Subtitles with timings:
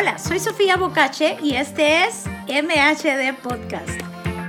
[0.00, 3.88] Hola, soy Sofía Bocache y este es MHD Podcast.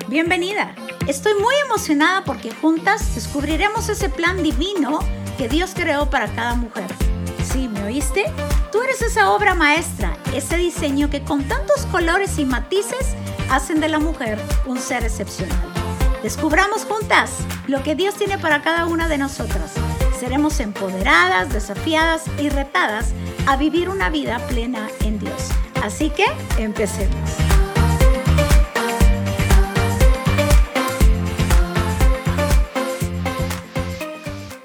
[0.07, 0.75] Bienvenida.
[1.07, 4.99] Estoy muy emocionada porque juntas descubriremos ese plan divino
[5.39, 6.85] que Dios creó para cada mujer.
[7.51, 8.25] ¿Sí, me oíste?
[8.71, 13.15] Tú eres esa obra maestra, ese diseño que con tantos colores y matices
[13.49, 14.37] hacen de la mujer
[14.67, 15.57] un ser excepcional.
[16.21, 17.31] Descubramos juntas
[17.65, 19.71] lo que Dios tiene para cada una de nosotras.
[20.19, 23.13] Seremos empoderadas, desafiadas y retadas
[23.47, 25.18] a vivir una vida plena en.
[25.83, 26.25] Así que
[26.57, 27.29] empecemos.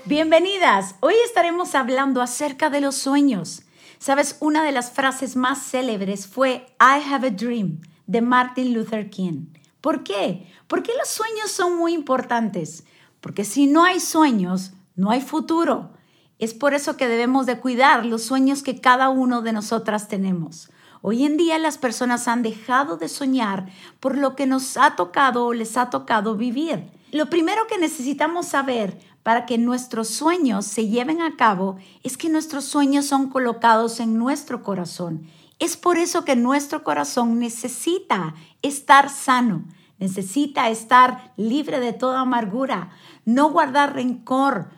[0.04, 0.96] Bienvenidas.
[1.00, 3.62] Hoy estaremos hablando acerca de los sueños.
[3.98, 9.08] Sabes, una de las frases más célebres fue I have a dream de Martin Luther
[9.08, 9.46] King.
[9.80, 10.50] ¿Por qué?
[10.66, 12.84] Porque los sueños son muy importantes.
[13.20, 15.92] Porque si no hay sueños, no hay futuro.
[16.40, 20.70] Es por eso que debemos de cuidar los sueños que cada uno de nosotras tenemos.
[21.06, 23.66] Hoy en día las personas han dejado de soñar
[24.00, 26.90] por lo que nos ha tocado o les ha tocado vivir.
[27.12, 32.30] Lo primero que necesitamos saber para que nuestros sueños se lleven a cabo es que
[32.30, 35.26] nuestros sueños son colocados en nuestro corazón.
[35.58, 39.64] Es por eso que nuestro corazón necesita estar sano,
[39.98, 42.88] necesita estar libre de toda amargura,
[43.26, 44.70] no guardar rencor,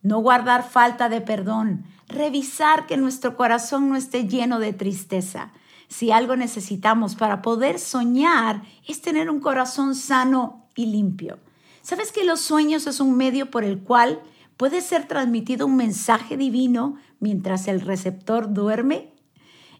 [0.00, 5.52] no guardar falta de perdón, revisar que nuestro corazón no esté lleno de tristeza.
[5.96, 11.38] Si algo necesitamos para poder soñar es tener un corazón sano y limpio.
[11.82, 14.20] ¿Sabes que los sueños es un medio por el cual
[14.56, 19.12] puede ser transmitido un mensaje divino mientras el receptor duerme?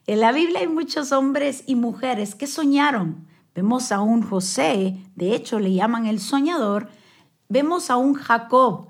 [0.06, 3.26] En la Biblia hay muchos hombres y mujeres que soñaron.
[3.52, 6.90] Vemos a un José, de hecho le llaman el soñador.
[7.48, 8.86] Vemos a un Jacob,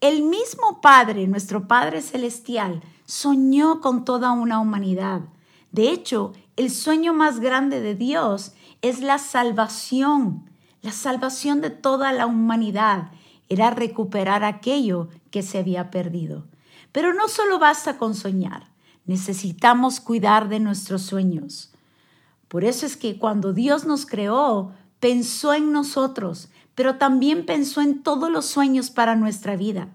[0.00, 5.20] el mismo Padre, nuestro Padre Celestial, soñó con toda una humanidad.
[5.74, 10.50] De hecho, el sueño más grande de Dios es la salvación,
[10.82, 13.10] la salvación de toda la humanidad.
[13.48, 16.46] Era recuperar aquello que se había perdido.
[16.92, 18.68] Pero no solo basta con soñar,
[19.04, 21.72] necesitamos cuidar de nuestros sueños.
[22.48, 28.02] Por eso es que cuando Dios nos creó, pensó en nosotros, pero también pensó en
[28.02, 29.88] todos los sueños para nuestra vida.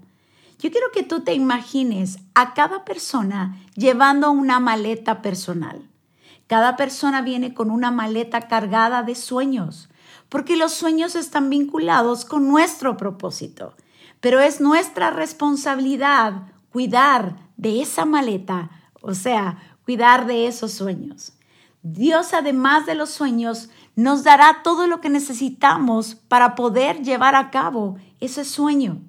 [0.60, 5.89] Yo quiero que tú te imagines a cada persona llevando una maleta personal.
[6.50, 9.88] Cada persona viene con una maleta cargada de sueños,
[10.30, 13.76] porque los sueños están vinculados con nuestro propósito.
[14.20, 21.34] Pero es nuestra responsabilidad cuidar de esa maleta, o sea, cuidar de esos sueños.
[21.84, 27.52] Dios, además de los sueños, nos dará todo lo que necesitamos para poder llevar a
[27.52, 29.04] cabo ese sueño.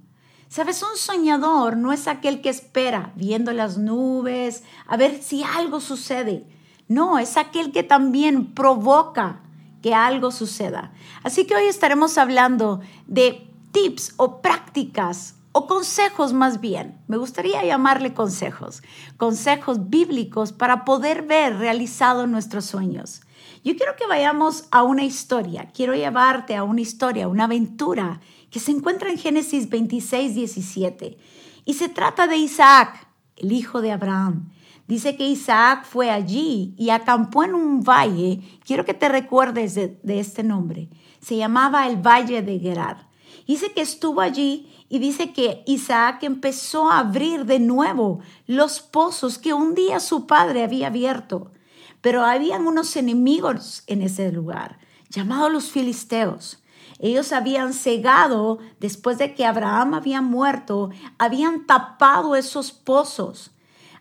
[0.51, 5.81] Sabes, un soñador no es aquel que espera viendo las nubes a ver si algo
[5.81, 6.60] sucede.
[6.91, 9.43] No, es aquel que también provoca
[9.81, 10.93] que algo suceda.
[11.23, 16.99] Así que hoy estaremos hablando de tips o prácticas o consejos más bien.
[17.07, 18.83] Me gustaría llamarle consejos.
[19.19, 23.21] Consejos bíblicos para poder ver realizado nuestros sueños.
[23.63, 25.71] Yo quiero que vayamos a una historia.
[25.73, 31.19] Quiero llevarte a una historia, una aventura que se encuentra en Génesis 26, 17.
[31.67, 33.07] Y se trata de Isaac,
[33.37, 34.51] el hijo de Abraham.
[34.91, 38.41] Dice que Isaac fue allí y acampó en un valle.
[38.67, 40.89] Quiero que te recuerdes de, de este nombre.
[41.21, 43.07] Se llamaba el Valle de Gerar.
[43.47, 48.19] Dice que estuvo allí y dice que Isaac empezó a abrir de nuevo
[48.49, 51.53] los pozos que un día su padre había abierto.
[52.01, 56.65] Pero habían unos enemigos en ese lugar, llamados los filisteos.
[56.99, 63.53] Ellos habían cegado, después de que Abraham había muerto, habían tapado esos pozos.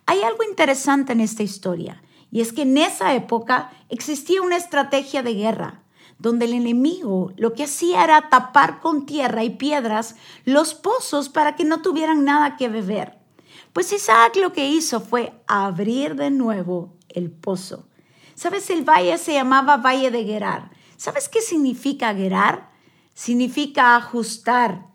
[0.10, 5.22] Hay algo interesante en esta historia, y es que en esa época existía una estrategia
[5.22, 5.84] de guerra,
[6.18, 10.16] donde el enemigo lo que hacía era tapar con tierra y piedras
[10.46, 13.20] los pozos para que no tuvieran nada que beber.
[13.72, 17.86] Pues Isaac lo que hizo fue abrir de nuevo el pozo.
[18.34, 18.68] ¿Sabes?
[18.72, 20.72] El valle se llamaba Valle de Gerar.
[20.98, 22.72] ¿Sabes qué significa Gerar?
[23.14, 24.88] significa ajustar.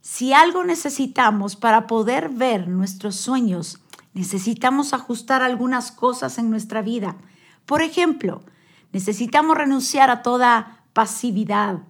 [0.00, 3.80] Si algo necesitamos para poder ver nuestros sueños,
[4.16, 7.16] necesitamos ajustar algunas cosas en nuestra vida.
[7.66, 8.40] Por ejemplo,
[8.90, 11.80] necesitamos renunciar a toda pasividad.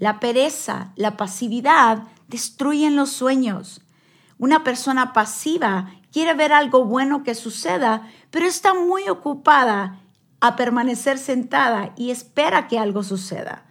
[0.00, 3.82] La pereza, la pasividad destruyen los sueños.
[4.36, 8.02] Una persona pasiva quiere ver algo bueno que suceda,
[8.32, 10.00] pero está muy ocupada
[10.40, 13.64] a permanecer sentada y espera que algo suceda.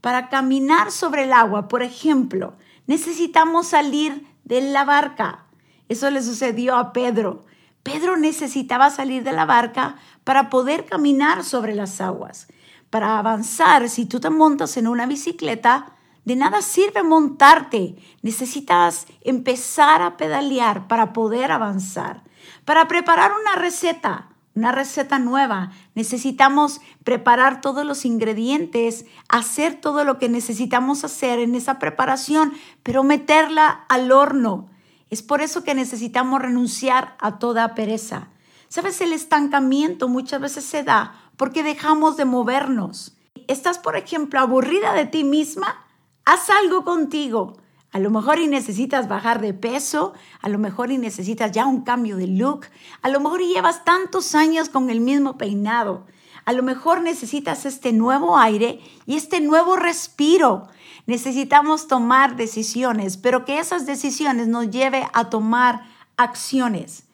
[0.00, 2.54] Para caminar sobre el agua, por ejemplo,
[2.86, 5.44] necesitamos salir de la barca.
[5.88, 7.44] Eso le sucedió a Pedro.
[7.82, 12.48] Pedro necesitaba salir de la barca para poder caminar sobre las aguas.
[12.90, 17.96] Para avanzar, si tú te montas en una bicicleta, de nada sirve montarte.
[18.22, 22.22] Necesitas empezar a pedalear para poder avanzar.
[22.64, 30.18] Para preparar una receta, una receta nueva, necesitamos preparar todos los ingredientes, hacer todo lo
[30.18, 32.52] que necesitamos hacer en esa preparación,
[32.82, 34.68] pero meterla al horno.
[35.12, 38.28] Es por eso que necesitamos renunciar a toda pereza.
[38.68, 43.14] Sabes, el estancamiento muchas veces se da porque dejamos de movernos.
[43.46, 45.84] ¿Estás, por ejemplo, aburrida de ti misma?
[46.24, 47.58] Haz algo contigo.
[47.90, 51.82] A lo mejor y necesitas bajar de peso, a lo mejor y necesitas ya un
[51.82, 52.64] cambio de look,
[53.02, 56.06] a lo mejor llevas tantos años con el mismo peinado,
[56.46, 60.68] a lo mejor necesitas este nuevo aire y este nuevo respiro.
[61.12, 65.82] Necesitamos tomar decisiones, pero que esas decisiones nos lleve a tomar
[66.16, 67.04] acciones.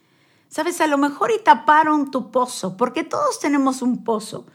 [0.47, 4.47] Sabes, a lo mejor y taparon tu pozo, porque todos tenemos un pozo.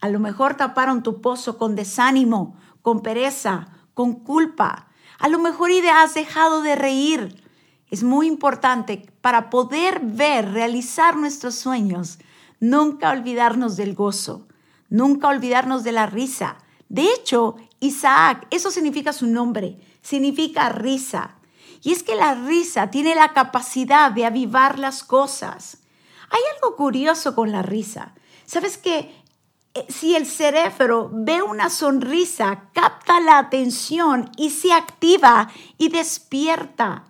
[0.00, 4.86] A lo mejor taparon tu pozo con desánimo, con pereza, con culpa.
[5.18, 7.42] A lo mejor y has dejado de reír.
[7.90, 12.20] Es muy importante para poder ver, realizar nuestros sueños,
[12.60, 14.46] nunca olvidarnos del gozo,
[14.88, 16.58] nunca olvidarnos de la risa.
[16.88, 21.36] De hecho, Isaac, eso significa su nombre, significa risa.
[21.82, 25.78] Y es que la risa tiene la capacidad de avivar las cosas.
[26.30, 28.14] Hay algo curioso con la risa.
[28.46, 29.12] ¿Sabes que
[29.74, 37.06] eh, si el cerebro ve una sonrisa, capta la atención y se activa y despierta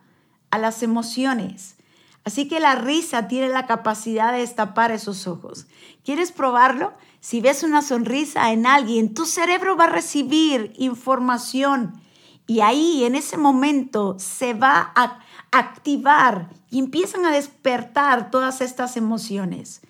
[0.50, 1.76] a las emociones.
[2.24, 5.66] Así que la risa tiene la capacidad de destapar esos ojos.
[6.04, 6.94] ¿Quieres probarlo?
[7.22, 12.02] Si ves una sonrisa en alguien, tu cerebro va a recibir información
[12.48, 15.20] y ahí en ese momento se va a
[15.52, 19.82] activar y empiezan a despertar todas estas emociones.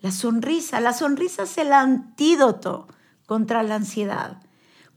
[0.00, 2.88] La sonrisa, la sonrisa es el antídoto
[3.26, 4.40] contra la ansiedad.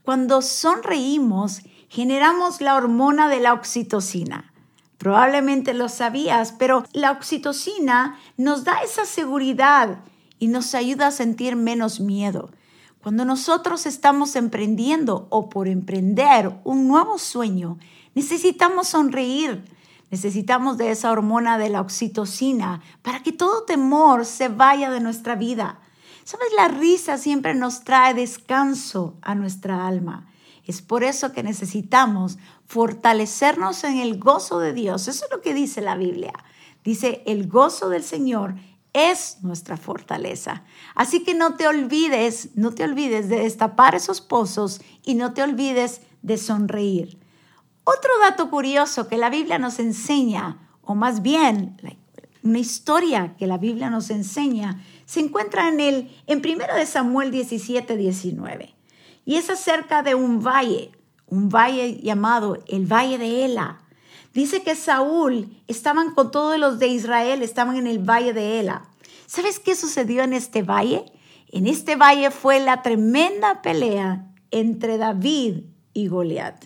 [0.02, 1.60] Cuando sonreímos,
[1.90, 4.50] generamos la hormona de la oxitocina.
[4.96, 9.98] Probablemente lo sabías, pero la oxitocina nos da esa seguridad
[10.42, 12.50] y nos ayuda a sentir menos miedo.
[13.00, 17.78] Cuando nosotros estamos emprendiendo o por emprender un nuevo sueño,
[18.16, 19.62] necesitamos sonreír,
[20.10, 25.36] Necesitamos de esa hormona de la oxitocina para que todo temor se vaya de nuestra
[25.36, 25.78] vida.
[26.24, 30.28] Sabes, la risa siempre nos trae descanso a nuestra alma.
[30.66, 32.36] Es por eso que necesitamos
[32.66, 35.08] fortalecernos en el gozo de Dios.
[35.08, 36.34] Eso es lo que dice la Biblia.
[36.84, 38.56] Dice, el gozo del Señor
[38.92, 40.64] es nuestra fortaleza.
[40.94, 45.42] Así que no te olvides, no te olvides de destapar esos pozos y no te
[45.42, 47.18] olvides de sonreír.
[47.84, 51.76] Otro dato curioso que la Biblia nos enseña, o más bien
[52.42, 57.30] una historia que la Biblia nos enseña, se encuentra en el en 1 de Samuel
[57.30, 58.74] 17, 19.
[59.24, 60.92] Y es acerca de un valle,
[61.26, 63.80] un valle llamado el Valle de Ela.
[64.32, 68.88] Dice que Saúl estaban con todos los de Israel, estaban en el Valle de Ela.
[69.26, 71.04] ¿Sabes qué sucedió en este valle?
[71.48, 76.64] En este valle fue la tremenda pelea entre David y Goliat.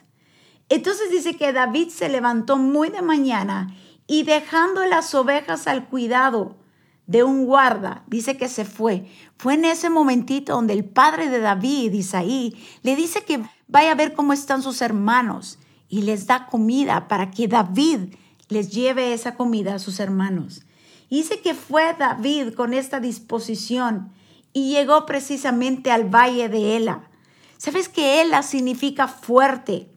[0.69, 3.75] Entonces dice que David se levantó muy de mañana
[4.07, 6.57] y dejando las ovejas al cuidado
[7.07, 9.09] de un guarda, dice que se fue.
[9.37, 13.97] Fue en ese momentito donde el padre de David, Isaí, le dice que vaya a
[13.97, 18.15] ver cómo están sus hermanos y les da comida para que David
[18.49, 20.63] les lleve esa comida a sus hermanos.
[21.11, 24.13] dice que fue David con esta disposición
[24.53, 27.09] y llegó precisamente al valle de Ela.
[27.59, 29.91] ¿Sabes que Ela significa fuerte?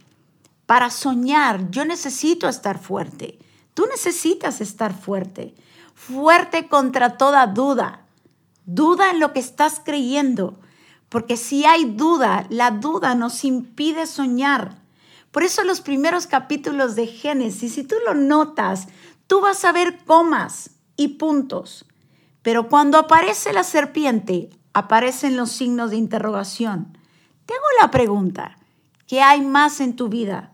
[0.65, 3.39] Para soñar, yo necesito estar fuerte.
[3.73, 5.55] Tú necesitas estar fuerte.
[5.95, 8.05] Fuerte contra toda duda.
[8.65, 10.59] Duda en lo que estás creyendo.
[11.09, 14.75] Porque si hay duda, la duda nos impide soñar.
[15.31, 18.87] Por eso los primeros capítulos de Génesis, si tú lo notas,
[19.27, 21.85] tú vas a ver comas y puntos.
[22.41, 26.97] Pero cuando aparece la serpiente, aparecen los signos de interrogación.
[27.45, 28.57] Te hago la pregunta,
[29.07, 30.53] ¿qué hay más en tu vida?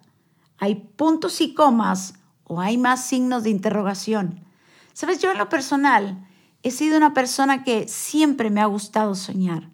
[0.57, 4.45] ¿Hay puntos y comas o hay más signos de interrogación?
[4.93, 6.27] Sabes, yo en lo personal
[6.63, 9.69] he sido una persona que siempre me ha gustado soñar.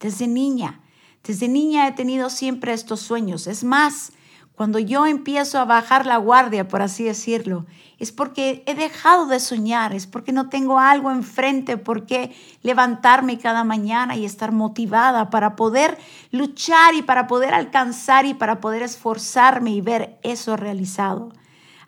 [0.00, 0.80] Desde niña,
[1.22, 3.46] desde niña he tenido siempre estos sueños.
[3.46, 4.12] Es más,
[4.62, 7.66] cuando yo empiezo a bajar la guardia, por así decirlo,
[7.98, 13.40] es porque he dejado de soñar, es porque no tengo algo enfrente por qué levantarme
[13.40, 15.98] cada mañana y estar motivada para poder
[16.30, 21.32] luchar y para poder alcanzar y para poder esforzarme y ver eso realizado.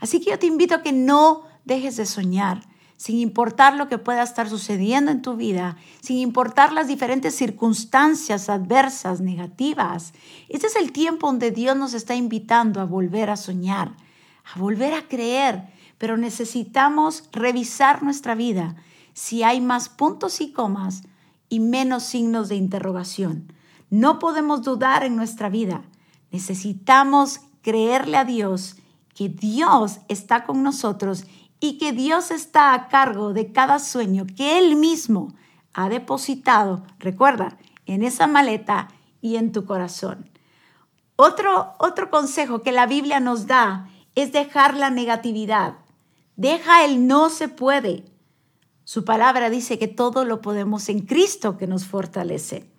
[0.01, 2.63] Así que yo te invito a que no dejes de soñar.
[2.97, 8.49] Sin importar lo que pueda estar sucediendo en tu vida, sin importar las diferentes circunstancias
[8.49, 10.13] adversas, negativas.
[10.49, 13.97] Este es el tiempo donde Dios nos está invitando a volver a soñar,
[14.55, 18.77] a volver a creer, pero necesitamos revisar nuestra vida
[19.13, 21.03] si hay más puntos y comas
[21.49, 23.53] y menos signos de interrogación.
[23.91, 25.83] No podemos dudar en nuestra vida.
[26.33, 28.77] Necesitamos creerle a Dios
[29.15, 31.25] que Dios está con nosotros
[31.65, 35.33] y que Dios está a cargo de cada sueño que Él mismo
[35.73, 37.57] ha depositado, recuerda,
[37.87, 38.89] en esa maleta
[39.23, 40.29] y en tu corazón.
[41.17, 45.77] Otro, otro consejo que la Biblia nos da es dejar la negatividad.
[46.37, 48.05] Deja el no se puede.
[48.85, 52.71] Su palabra dice que todo lo podemos en Cristo que nos fortalece.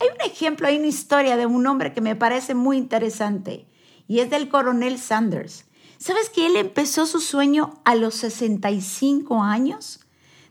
[0.00, 3.66] Hay un ejemplo, hay una historia de un hombre que me parece muy interesante
[4.08, 5.66] y es del coronel Sanders.
[6.00, 10.00] ¿Sabes que él empezó su sueño a los 65 años?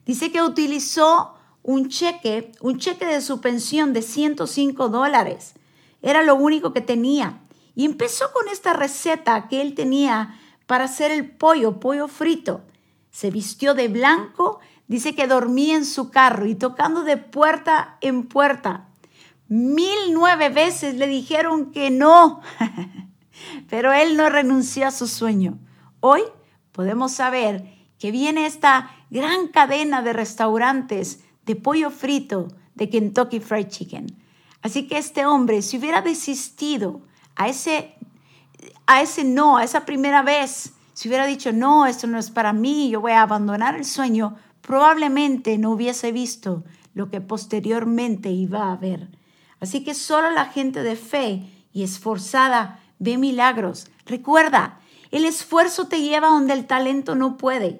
[0.05, 5.55] Dice que utilizó un cheque, un cheque de su pensión de 105 dólares.
[6.03, 7.41] Era lo único que tenía.
[7.73, 12.61] Y empezó con esta receta que él tenía para hacer el pollo, pollo frito.
[13.09, 18.27] Se vistió de blanco, dice que dormía en su carro y tocando de puerta en
[18.27, 18.87] puerta.
[19.47, 22.41] Mil nueve veces le dijeron que no.
[23.69, 25.57] Pero él no renunció a su sueño.
[25.99, 26.21] Hoy
[26.71, 27.65] podemos saber
[27.99, 34.07] que viene esta gran cadena de restaurantes de pollo frito de Kentucky Fried Chicken.
[34.61, 37.01] Así que este hombre, si hubiera desistido
[37.35, 37.95] a ese,
[38.87, 42.53] a ese no, a esa primera vez, si hubiera dicho, no, esto no es para
[42.53, 48.71] mí, yo voy a abandonar el sueño, probablemente no hubiese visto lo que posteriormente iba
[48.71, 49.07] a ver.
[49.59, 53.87] Así que solo la gente de fe y esforzada ve milagros.
[54.05, 54.79] Recuerda,
[55.11, 57.79] el esfuerzo te lleva donde el talento no puede.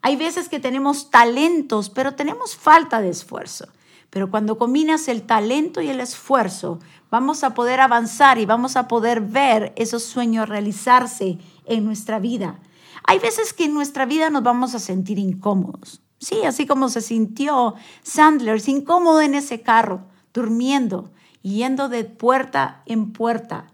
[0.00, 3.66] Hay veces que tenemos talentos, pero tenemos falta de esfuerzo.
[4.10, 6.78] Pero cuando combinas el talento y el esfuerzo,
[7.10, 12.60] vamos a poder avanzar y vamos a poder ver esos sueños realizarse en nuestra vida.
[13.04, 16.00] Hay veces que en nuestra vida nos vamos a sentir incómodos.
[16.20, 21.10] Sí, así como se sintió Sandler, incómodo en ese carro, durmiendo,
[21.42, 23.72] yendo de puerta en puerta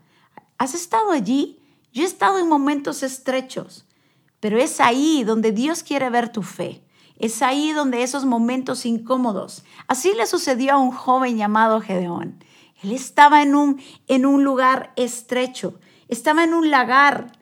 [0.58, 1.61] ¿Has estado allí?
[1.92, 3.87] Yo he estado en momentos estrechos,
[4.40, 6.84] pero es ahí donde Dios quiere ver tu fe.
[7.18, 9.64] Es ahí donde esos momentos incómodos.
[9.87, 12.42] Así le sucedió a un joven llamado Gedeón.
[12.82, 17.32] Él estaba en un, en un lugar estrecho, estaba en un lagar,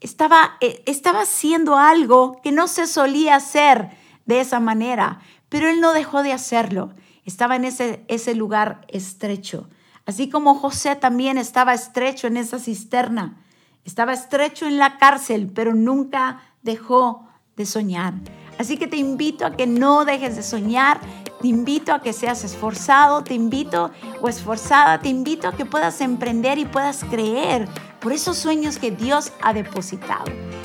[0.00, 3.90] estaba, eh, estaba haciendo algo que no se solía hacer
[4.24, 6.94] de esa manera, pero él no dejó de hacerlo.
[7.24, 9.68] Estaba en ese, ese lugar estrecho.
[10.06, 13.36] Así como José también estaba estrecho en esa cisterna,
[13.84, 18.14] estaba estrecho en la cárcel, pero nunca dejó de soñar.
[18.58, 21.00] Así que te invito a que no dejes de soñar,
[21.40, 23.90] te invito a que seas esforzado, te invito
[24.22, 27.68] o esforzada, te invito a que puedas emprender y puedas creer
[28.00, 30.24] por esos sueños que Dios ha depositado.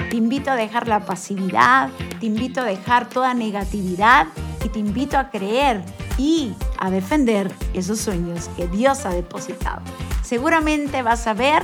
[0.10, 4.27] Te invito a dejar la pasividad, te invito a dejar toda negatividad
[4.63, 5.83] y te invito a creer
[6.17, 9.81] y a defender esos sueños que Dios ha depositado.
[10.23, 11.63] Seguramente vas a ver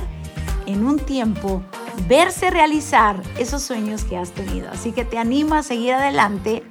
[0.66, 1.62] en un tiempo
[2.06, 4.70] verse realizar esos sueños que has tenido.
[4.70, 6.62] Así que te animo a seguir adelante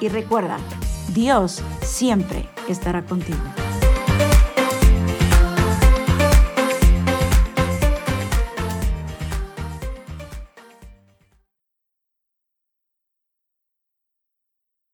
[0.00, 0.58] y recuerda,
[1.14, 3.38] Dios siempre estará contigo.